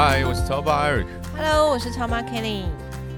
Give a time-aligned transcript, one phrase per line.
[0.00, 1.06] 嗨，我是超爸 Eric。
[1.36, 2.62] Hello，我是超妈 Kelly，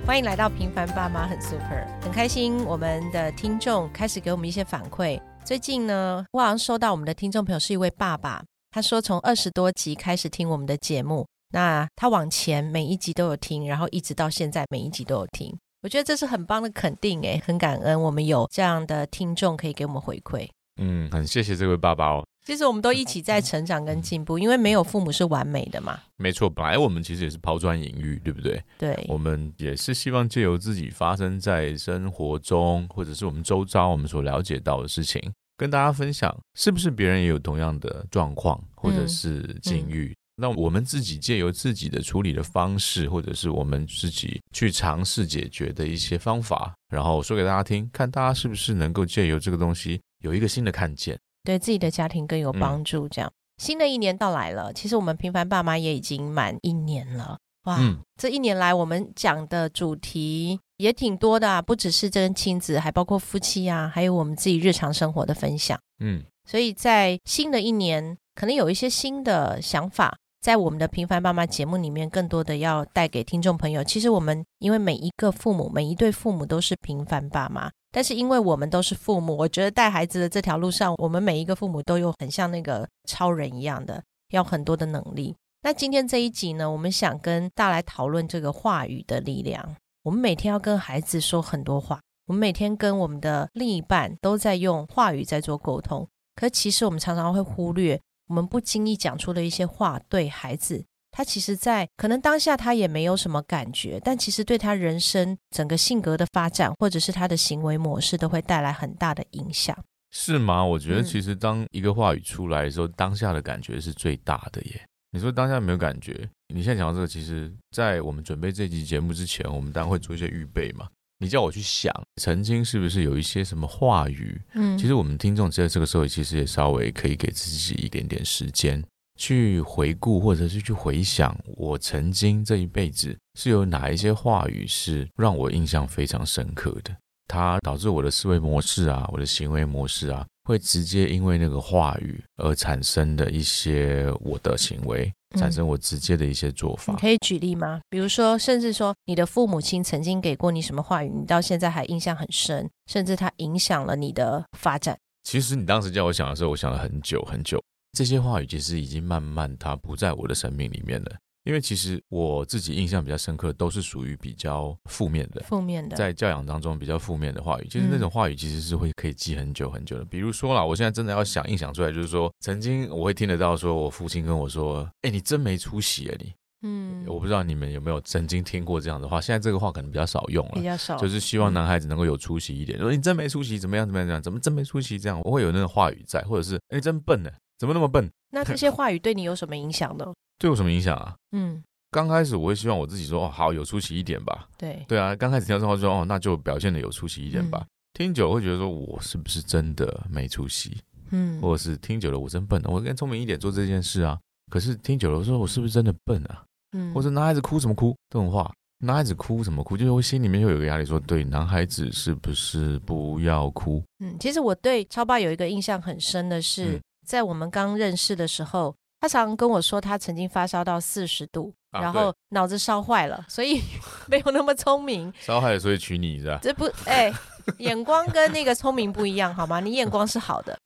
[0.06, 5.20] 欢迎来到平凡爸妈很 super，很开心我们的听众开始给我们一些反馈。
[5.44, 15.54] 最近呢，我好像收到我们的听众朋友是一位爸爸，他说从二十多集开始听我们的节目，那他往前每一集都有听，然后一直到现在每一集都有听。
[15.82, 20.48] 我觉得这是很棒的肯定，诶，很感恩我们有这样的听众可以给我们回馈。
[20.80, 22.24] 嗯，很谢谢这位爸爸哦。
[22.50, 26.00] 其实我们都一起在成长跟进步，因为没有父母是完美的嘛。
[26.16, 28.60] 没错，本来我们其实也是抛砖引玉，对不对？
[28.76, 35.22] 对，我们也是希望借由自己发生在生活中，或者是我们周遭我们所了解到的事情，
[35.56, 40.12] 跟大家分享，是不是别人也有同样的状况或者是境遇？
[40.34, 51.16] 那我们自己借由自己的处理的方式，或者是我们自己去尝试解决的一些方法，然后说给大家听，看大家是不是能够借由这个东西有一个新的看见。
[51.44, 53.08] 对自己的家庭更有帮助。
[53.08, 57.38] 这样，新的一年到来了，其实我们平凡爸妈也已经满一年了。
[57.64, 65.78] 哇，嗯这一年来我们讲的主题也挺多的啊，不只是跟亲子，还包括夫妻啊，还有我们自己日常生活的分享。
[65.98, 73.84] 嗯，所以在新的一年，可能有一些新的想法，在我们的平凡爸妈节目里面，更多的要带给听众朋友。
[73.84, 85.36] 其实我们因为每一个父母，每一对父母都是平凡爸妈，但是因为我们都是父母，我觉得带孩子的这条路上，我们每一个父母都有很像那个超人一样的，要很多的能力。
[85.62, 89.76] 那今天这一集呢，我们想跟大来讨论这个话语的力量。
[90.04, 96.08] 我们每天要跟孩子说很多话，我们每天跟我们的另一半都在用话语在做沟通。
[96.34, 109.76] 可其实我们常常会忽略，我们不经意讲出的一些话，对孩子，他其实在可能当下他也没有什么感觉，但其实对他人生整个性格的发展，或者是他的行为模式，都会带来很大的影响。
[110.12, 110.64] 是吗？
[110.64, 114.82] 我觉得嗯其实当一个话语出来的时候，当下的感觉是最大的耶。
[115.12, 120.88] 你说当下没有感觉，你现在讲到这个，其实，在我们准备这期节目之前，我们当然会做一些预备嘛。
[121.18, 124.40] 你叫我去想，曾经是不是有一些什么话语？
[124.54, 128.82] 嗯其实我们听众在这个时候，其实也稍微可以给自己一点点时间，
[129.20, 136.96] 去回顾或者是去回想，我曾经这一辈子是有哪一些话语是让我印象非常深刻的。
[137.28, 146.90] 它导致我的思维模式啊，我的行为模式啊，会直接因为那个话语而产生的一些我的行为，嗯产生我直接的一些做法。
[146.94, 147.82] 你可以举例吗？
[147.90, 154.98] 比如说，甚至说你的父母亲曾经给过你什么话语，你到现在还印象很深，甚至它影响了你的发展。
[155.22, 157.62] 其实你当时叫我想的时候，我想了很久很久。
[157.92, 161.10] 这些话语其实已经慢慢它不在我的生命里面了，
[161.44, 170.04] 因为其实我自己印象比较深刻都是属于比较负面的，负面的，在教养当中比较负面的话语，其实那种话语其实是会可以记很久很久的。
[170.04, 180.52] 比如说啦，我现在真的要想印象出来，就是说曾经我会听得到，说我父亲跟我说：“哎，你真没出息啊你！”嗯我不知道你们有没有曾经听过这样的话，现在这个话可能比较少用了。
[180.56, 187.30] 比较少，就是希望男孩子能够有出息一点，说你真没出息，怎么样怎么样怎么样，怎么真没出息这样，我会有那种话语在，或者是哎你真笨呢，
[187.60, 188.10] 怎么那么笨？
[188.30, 190.06] 那这些话语对你有什么影响呢？
[190.40, 191.14] 对我什么影响啊？
[191.32, 197.60] 嗯，刚开始我会希望我自己说哦好有出息一点吧，对，对啊，刚开始听到这话就说哦那就表现的有出息一点吧。
[197.60, 200.78] 嗯 听久了会觉得说我是不是真的没出息，
[201.10, 204.18] 嗯，或者是听久了我真笨，我应该聪明一点做这件事啊。
[204.50, 206.42] 可是听久了说我是不是真的笨啊？
[206.72, 213.82] 嗯或者男孩子哭什么哭这种话，男孩子哭什么哭，就是我心里面会有一个压力说，对男孩子是不是不要哭？
[213.98, 223.60] 嗯，其实我对超爸有一个印象很深的是，嗯在我们刚认识的时候，他常跟我说他曾经发烧到四十度，啊然后脑子烧坏了，所以
[224.08, 225.12] 没有那么聪明。
[225.20, 226.38] 烧坏了所以娶你是吧？
[226.42, 227.12] 这不，哎、
[227.58, 229.60] 眼光跟那个聪明不一样，好吗？
[229.60, 230.58] 你眼光是好的。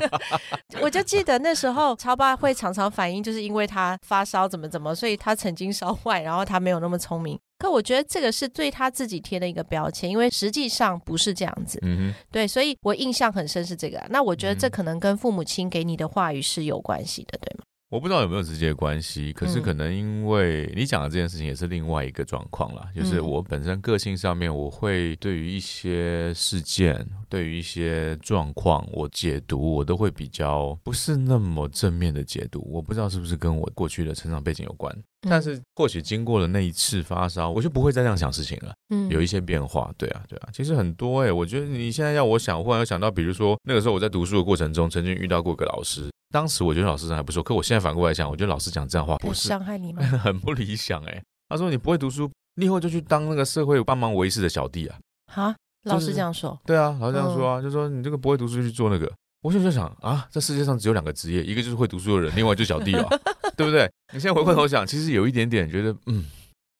[0.80, 7.38] 我就记得那时候超爸会常常反映，就是因为他发烧怎么怎么，所以他曾经烧坏，然后他没有那么聪明。
[7.60, 11.78] 可我觉得这个是对他自己贴的一个标签，因为实际上不是这样子。
[11.82, 17.64] 嗯对，所以我印象很深是这个啊、那我觉得这嗯可能跟父母亲给你的话语是有关系的，对吗？
[17.90, 32.60] 我不知道有没有直接关系，可是嗯可能因为你讲的这件事情也是另外一个状况啦，就是嗯我本身个性上面，我会对于一些事件，对于一些状况，我解读我都会比较不是那么正面的解读。
[32.70, 38.74] 我不知道是不是跟我过去的成长背景有关，但是或许经过了那一次发烧，我就不会再这样想事情了。
[38.90, 39.90] 嗯，有一些变化。
[39.96, 50.02] 对啊，对啊，其实很多哎，我觉得你现在要我想，我忽然又想到，比如说那个时候我在读书的过程中，曾经遇到过个老师，当时我觉得老师还不错，可我现在反过来想，我觉得老师讲这样话不是伤害你吗？
[50.18, 51.22] 很不理想哎。
[51.48, 54.98] 他说你不会读书，你以后就去当那个社会帮忙维持的小弟啊。
[55.32, 55.54] 好。
[55.84, 59.10] 老师这样说，对啊，老师这样说啊，就说你这个不会读书就去做那个。
[59.42, 63.08] 我现在就想啊，这世界上只有两个职业，一个就是会读书的人，另外就是小弟了，
[63.56, 63.90] 对不对？
[64.12, 66.26] 你现在回过头想，其实有一点点觉得，嗯，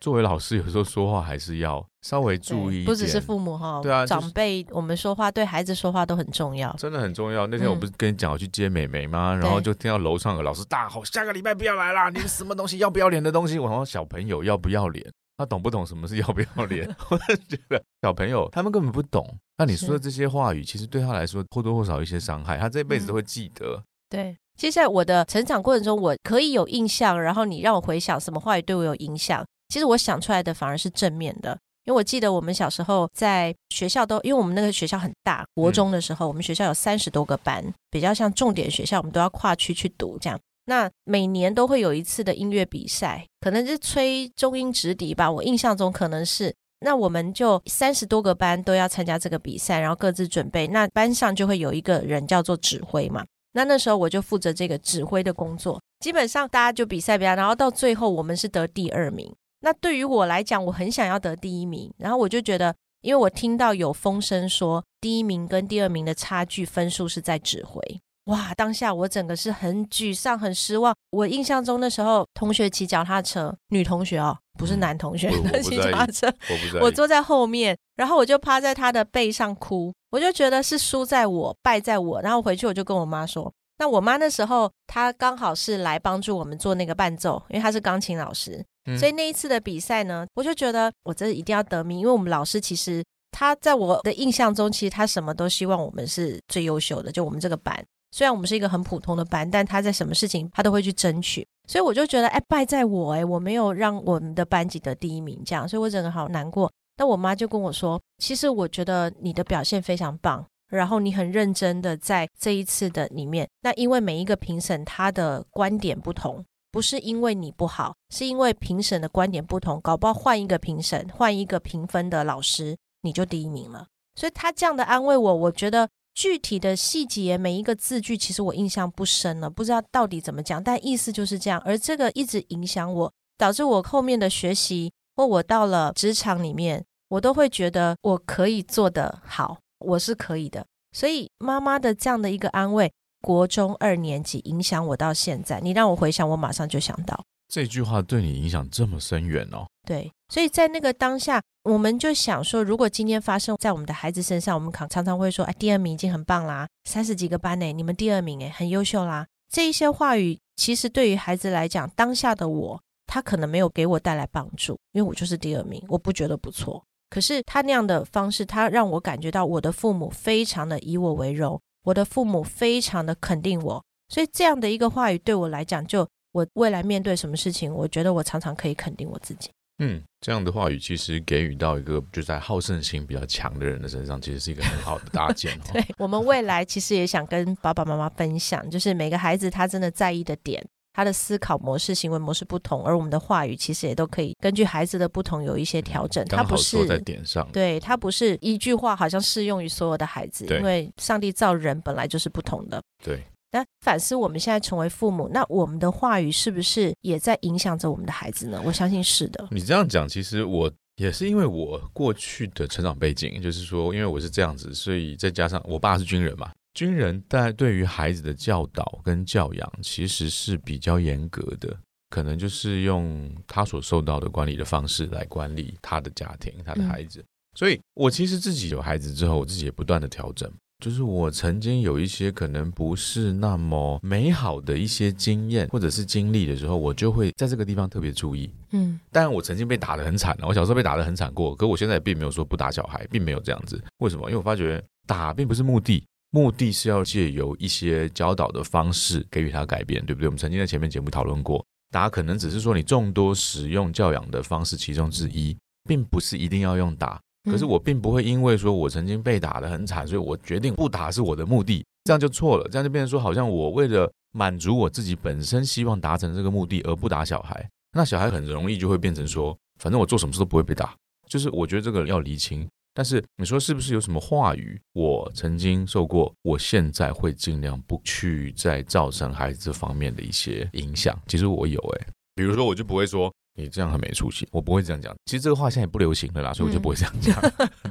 [0.00, 7.46] 作为老师有时候说话还是要稍微注意，不只是父母哈，对啊，长辈我们说话对孩子说话都很重要，真的很重要。
[7.46, 9.34] 那天我不是跟你讲我去接美美吗？
[9.34, 12.10] 然后就听到楼上的老师大吼：“下个礼拜不要来啦！
[12.10, 15.10] 你们什么东西要不要脸的东西？”我说：“小朋友要不要脸？”
[15.40, 16.86] 他懂不懂什么是要不要脸？
[17.08, 17.16] 我
[17.48, 19.26] 觉得小朋友他们根本不懂。
[19.56, 23.82] 那你说的这些话语，其实对他来说或多或少一些伤害，他这辈子都会记得。
[24.10, 29.42] 对，接下来我的成长过程中，我可以有印象，然后你让我回想什么话语对我有影响。
[29.70, 40.38] 其实我想出来的反而是正面的，因为我记得我们小时候在学校都，因为我们那个学校很大，国中的时候我们学校有三十多个班，比较像重点学校，我们都要跨区去读这样。
[40.70, 45.28] 那每年都会有一次的音乐比赛，可能是吹中音直笛吧。
[45.28, 50.68] 我印象中可能是，那我们就三十多个班都要参加这个比赛，然后各自准备。
[50.68, 53.26] 那班上就会有一个人叫做指挥嘛。
[53.52, 55.82] 那那时候我就负责这个指挥的工作。
[55.98, 59.34] 基本上大家就比赛比赛，然后到最后我们是得第二名。
[59.62, 61.92] 那对于我来讲，我很想要得第一名。
[61.98, 67.82] 然后我就觉得，因为我听到有风声说，第一名跟第二名的差距分数是在指挥。
[68.30, 68.54] 哇！
[68.54, 70.94] 当下我整个是很沮丧、很失望。
[71.10, 75.30] 我印象中那时候，同学骑脚踏车，女同学哦，不是男同学
[75.62, 76.32] 骑脚踏车，
[76.80, 82.22] 我坐在后面，然后我就趴在他的背上哭，我就觉得是输在我，败在我。
[82.22, 88.64] 然后回去我就跟我妈说，那我妈那时候她刚好是来帮助我们做那个伴奏，因为她是钢琴老师，
[88.96, 93.02] 所以那一次的比赛呢，我就觉得我这一定要得名，因为我们老师其实
[93.32, 97.84] 他在我的印象中，其实他什么都希望我们是最优秀的，就我们这个班。
[98.12, 106.70] 虽然我们是一个很普通的班，但他在什么事情他都会去争取，所以我就觉得，哎，败在我，哎，我没有让我们的班级得第一名，这样，所以我整个好难过。
[106.96, 123.86] 那我妈就跟我说，其实我觉得你的表现非常棒，然后你很认真的在这一次的里面，那因为每一个评审他的观点不同，不是因为你不好，是因为评审的观点不同，搞不好换一个评审，换一个评分的老师，你就第一名了。
[124.16, 125.88] 所以他这样的安慰我，我觉得。
[126.14, 131.60] 具体的细节，每一个字句，其实我印象不深了，不知道到底怎么讲，但意思就是这样。
[131.64, 140.66] 而这个一直影响我，导致我后面的学习，或我到了职场里面，我都会觉得我可以做得好，我是可以的。
[140.92, 145.60] 所以妈妈的这样的一个安慰，国中二年级影响我到现在。
[145.60, 147.24] 你让我回想，我马上就想到。
[147.48, 149.66] 这句话对你影响这么深远哦。
[149.86, 159.26] 对，所以在那个当下，我们就想说，如果今天发生在我们的孩子身上，我们常常常会说，哎，第二名已经很棒啦，三十几个班呢，你们第二名哎，很优秀啦。
[159.50, 166.82] 这一些话语，其实对于孩子来讲，当下的我，他可能没有给我带来帮助，因为我就是第二名，我不觉得不错。
[167.10, 176.08] 可是他那样的方式，他让我感觉到我的父母非常的以我为荣，我的父母非常的肯定我，所以这样的一个话语对我来讲，就。
[176.32, 179.50] 我未来面对什么事情，我觉得我常常可以肯定我自己。
[179.80, 185.58] 嗯，这样的话语其实给予到一个就在好胜心比较强的人的身上，其实是一个很好的搭建。
[185.72, 190.62] 对我们未来其实也想跟爸爸妈妈分享，就是每个孩子他真的在意的点，
[190.92, 196.22] 他的思考模式、行为模式不同，而我们的话语其实也都可以根据孩子的不同有一些调整。
[196.26, 202.82] 他不是在点上，对他不是一句话好像适用于所有的孩子，因为上帝造人本来就是不同的。
[203.02, 203.24] 对。
[203.52, 208.60] 那反思我们现在成为父母，那我们的话语是不是也在影响着我们的孩子呢？
[208.64, 209.48] 我相信是的。
[209.50, 221.76] 你这样讲，其实我也是因为我过去的成长背景，就是说，因为我是这样子，所以再加上我爸是军人嘛，军人在对于孩子的教导跟教养其实是比较严格的，
[222.10, 227.24] 可能就是用他所受到的管理的方式来管理他的家庭、他的孩子。
[227.56, 230.48] 所以我其实自己有孩子之后，我自己也不断的调整。
[230.80, 238.50] 就是我曾经有一些可能不是那么美好的一些经验或者是经历的时候，我就会在这个地方特别注意。
[238.70, 243.82] 嗯，但我曾经被打得很惨了我小时候被打得很惨过，可我现在并没有说不打小孩，并没有这样子。
[243.98, 244.30] 为什么？
[244.30, 250.28] 因为我发觉打并不是目的，目的是要借由一些教导的方式给予他改变，对不对？
[250.28, 255.54] 我们曾经在前面节目讨论过，打可能只是说你众多使用教养的方式其中之一，
[255.86, 257.20] 并不是一定要用打。
[257.44, 270.94] 可是我并不会因为说我曾经被打得很惨，所以我决定不打是我的目的，这样就错了，这样就变成说好像我为了满足我自己本身希望达成这个目的而不打小孩，那小孩很容易就会变成说，反正我做什么事都不会被打，
[271.28, 272.68] 就是我觉得这个要厘清。
[272.92, 274.78] 但是你说是不是有什么话语？
[274.92, 281.16] 我曾经受过，我现在会尽量不去再造成孩子这方面的一些影响。
[281.28, 285.14] 其实我有哎，比如说我就不会说你这样很没出息，我不会这样讲。
[285.26, 287.36] 其实这个话现在也不流行了啦，所以我就不会这样讲。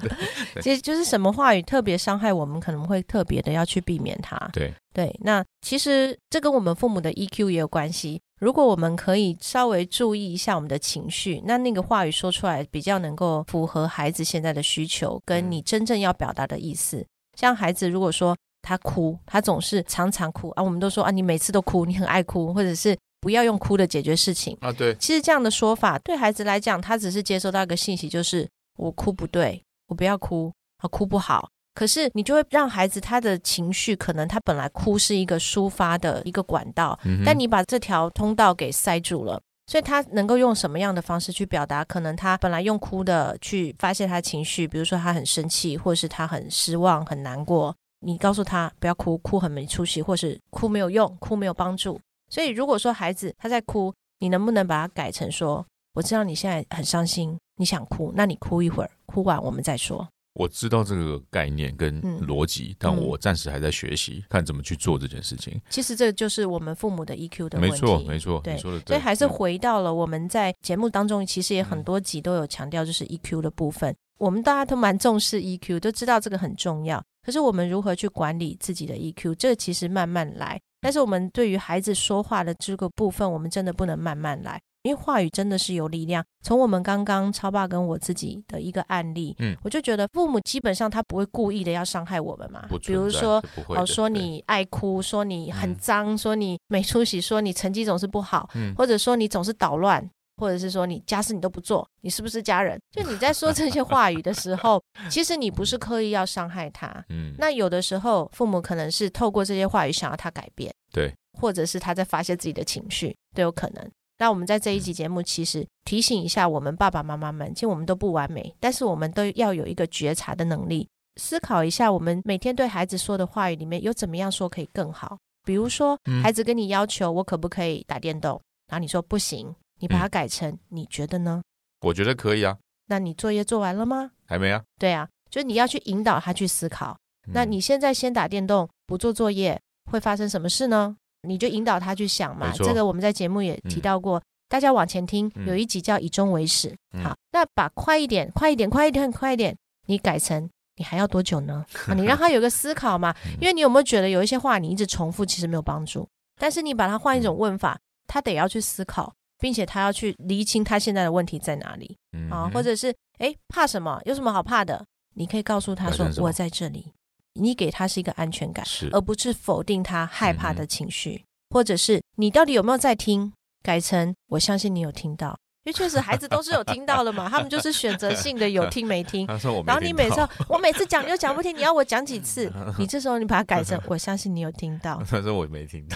[0.61, 4.37] 其实就是什么话语特别伤害我们，可能会特别的要去避免它。
[4.51, 8.21] 对对，那其实这跟我们父母的 EQ 也有关系。
[8.39, 17.05] 如果我们可以稍微注意一下我们的情绪，那那个话语说出来比较能够符合孩子现在的需求，跟你真正要表达的意思。
[17.37, 24.71] 像孩子如果说他哭，他总是常常哭啊，我们都说啊，你每次都哭，你很爱哭，或者是不要用哭的解决事情啊。
[24.71, 28.47] 对，其实这样的说法对孩子来讲，他只是接收到一个信息，就是
[28.77, 31.49] 我哭不对，我不要哭，啊，哭不好。
[31.75, 41.85] 可是你就会让孩子他的情绪，可能他本来哭是一个抒发的一个管道，但你把这条通道给塞住了，所以他能够用什么样的方式去表达？
[41.85, 51.97] 可能他本来用哭的去发泄他情绪，比如说他很生气，或是他很失望、很难过，你告诉他不要哭，哭很没出息，或是哭没有用，哭没有帮助。
[52.29, 60.07] 所以如果说孩子他在哭，你能不能把它改成说：我知道你现在很伤心，你想哭，那你哭一会儿，哭完我们再说。
[60.33, 65.59] 我知道这个概念跟逻辑，但我暂时还在学习，看怎么去做这件事情。
[65.69, 67.71] 其实这就是我们父母的 EQ 的问题。
[67.71, 68.95] 没错，没错，对，说的对。
[68.95, 73.93] 所以还是回到了我们在节目当中，其实也很多集都有强调，就是 EQ 的部分。
[74.17, 77.03] 我们大家都蛮重视 EQ，都知道这个很重要。
[77.25, 80.59] 可是我们如何去管理自己的 EQ，这其实慢慢来。
[80.81, 84.59] 但是我们对于孩子说话的这个部分，我们真的不能慢慢来。
[84.83, 86.23] 因为话语真的是有力量。
[86.41, 92.65] 从我们刚刚超爸跟我自己的一个案例，嗯，我就觉得父母基本上他不会故意的要伤害我们嘛。
[92.85, 100.09] 比如说，哦，说你爱哭，说你很脏，说你没出息，说你成绩总是不好，或者说你总是捣乱，
[100.39, 102.79] 或者是说你家事你都不做，你是不是家人？
[102.91, 106.87] 就你在说这些 话语的时候，其实你不是刻意要伤害他。
[107.09, 113.91] 嗯，那有的时候父母可能是透过这些话语想要他改变，对，或者是他在发泄自己的情绪，都有可能。
[114.17, 125.17] 那我们在这一集节目，其实提醒一下我们爸爸妈妈们，其实我们都不完美，但是我们都要有一个觉察的能力，思考一下我们每天对孩子说的话语里面有怎么样说可以更好。
[125.45, 131.41] 比如说，孩子跟你要求我可不可以打电动，然后你说不行，你把它改成你觉得呢？
[131.81, 132.57] 我觉得可以啊。
[132.87, 134.11] 那你作业做完了吗？
[134.25, 134.63] 还没啊。
[134.77, 136.97] 对啊，就是你要去引导他去思考。
[137.31, 139.59] 那你现在先打电动，不做作业，
[139.91, 140.95] 会发生什么事呢？
[141.23, 146.75] 你就引导他去想嘛，这个我们在节目也提到过，大家往前听，有一集叫以终为始。
[147.03, 149.55] 好，那把快一点，快一点，快一点，快一点，
[149.85, 151.65] 你改成你还要多久呢？
[151.87, 156.07] 啊，你让他有个思考嘛， 因为你有没有觉得有一些话你一直重复，其实没有帮助。
[156.39, 161.97] 但是你把它换一种问法，他得要去思考，并且他要去厘清他现在的问题在哪里
[162.29, 163.99] 啊，或者是哎怕什么？
[164.05, 164.85] 有什么好怕的？
[165.15, 166.91] 你可以告诉他说我在这里。
[167.33, 173.31] 你给他是一个安全感，而不是否定他害怕的情绪，或者是你到底有没有在听？
[173.61, 175.37] 改成我相信你有听到，
[175.69, 179.27] 因为确实孩子都是有听到的嘛，他们就是选择性的有听没听。
[179.67, 182.51] 然后你每次我每次讲你又讲不听，你要我讲几次？
[182.79, 184.99] 你这时候你把它改成我相信你有听到。
[185.07, 185.95] 他说我没听到，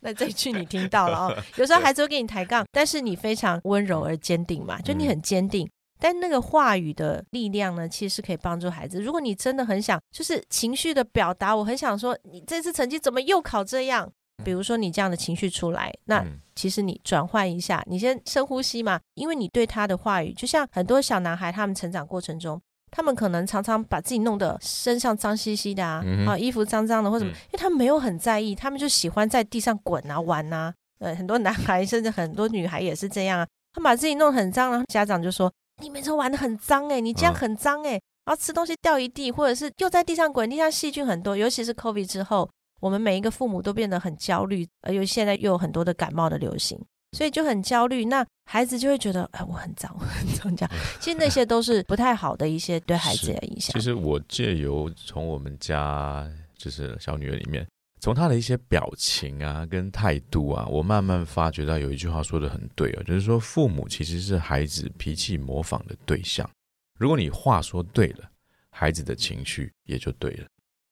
[0.00, 1.36] 那这一句你听到了哦。
[1.56, 5.66] 有时候孩子会跟你抬杠，但是你非常温柔而坚定嘛，就你很坚定。
[5.98, 9.00] 但那个话语的力量呢，其实是可以帮助孩子。
[9.00, 14.08] 如果你真的很想，就是情绪的表达，我很想说，你这次成绩怎么又考这样？
[14.44, 30.72] 比如说你这样的情绪出来，那其实你转换一下，你先深呼吸嘛，因为你对他的话语，就像很多小男孩，他们成长过程中，他们可能常常把自己弄得身上脏兮兮的啊，啊，衣服脏脏的或什么，因为他们没有很在意，他们就喜欢在地上滚啊玩啊。
[31.00, 35.52] 呃，很多男孩甚至很多女孩也是这样啊，他把自己弄很脏，然后家长就说。
[35.80, 37.90] 你每次玩的很脏哎，你这样很脏哎，
[38.24, 46.78] 然后吃东西掉一地，或者是又在地上滚，地上细菌很多，尤其是 COVID 之后，我们每一个父母都变得很焦虑，而又现在又有很多的感冒的流行，
[47.12, 48.04] 所以就很焦虑。
[48.04, 50.70] 那孩子就会觉得，哎，我很脏，我很脏，这样。
[51.00, 53.72] 其实那些都是不太好的一些对孩子的影响。
[53.72, 57.66] 其实我借由从我们家就是小女儿里面。
[58.00, 66.48] 从她的一些表情啊，跟态度啊，我慢慢发觉到有一句话说的很对哦，就是说父母其实是孩子脾气模仿的对象。
[66.96, 68.30] 如果你话说对了，
[68.70, 70.46] 孩子的情绪也就对了。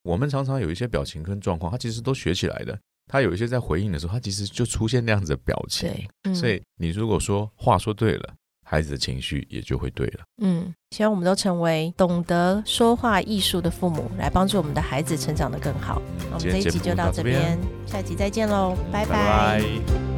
[0.06, 2.78] 我们常常有一些表情跟状况，他其实都学起来的。
[3.08, 5.90] 他有一些在回应的时候，他其实就出现那样子的表情。
[6.34, 8.34] 所以你如果说话说对了，
[8.64, 10.20] 孩子的情绪也就会对了。
[10.42, 16.00] 嗯，希望我们都成为懂得说话艺术的父母，来帮助我们的孩子成长得更好。
[16.30, 20.15] 那我们这一集就到这边，下集再见喽，拜拜拜